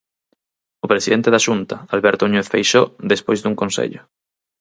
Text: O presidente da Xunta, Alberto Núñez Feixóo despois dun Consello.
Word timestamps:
O 0.85 0.89
presidente 0.91 1.29
da 1.33 1.43
Xunta, 1.45 1.75
Alberto 1.95 2.23
Núñez 2.25 2.47
Feixóo 2.53 2.93
despois 3.11 3.39
dun 3.41 3.55
Consello. 3.61 4.01